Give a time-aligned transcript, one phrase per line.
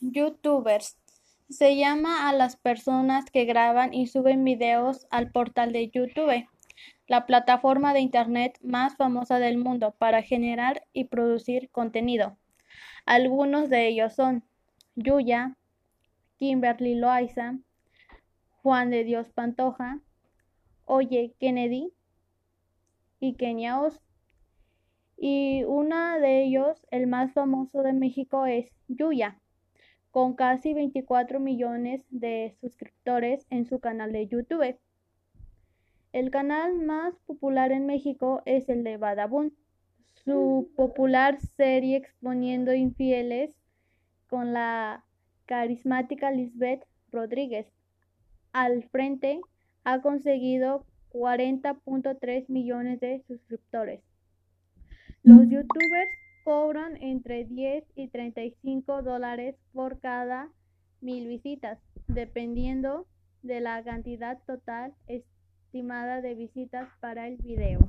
[0.00, 0.96] Youtubers.
[1.48, 6.46] Se llama a las personas que graban y suben videos al portal de YouTube,
[7.08, 12.36] la plataforma de internet más famosa del mundo para generar y producir contenido.
[13.06, 14.44] Algunos de ellos son
[14.94, 15.56] Yuya,
[16.36, 17.58] Kimberly Loaiza,
[18.62, 20.00] Juan de Dios Pantoja,
[20.84, 21.92] Oye Kennedy
[23.18, 24.00] y Kenia Oz.
[25.16, 29.40] Y uno de ellos, el más famoso de México, es Yuya
[30.18, 34.76] con casi 24 millones de suscriptores en su canal de YouTube.
[36.12, 39.54] El canal más popular en México es el de Badabun,
[40.24, 43.54] su popular serie exponiendo infieles
[44.26, 45.04] con la
[45.46, 46.82] carismática Lisbeth
[47.12, 47.68] Rodríguez.
[48.52, 49.40] Al frente
[49.84, 54.02] ha conseguido 40.3 millones de suscriptores.
[55.22, 56.10] Los youtubers
[56.48, 60.48] cobran entre 10 y 35 dólares por cada
[61.02, 63.06] mil visitas, dependiendo
[63.42, 67.80] de la cantidad total estimada de visitas para el video.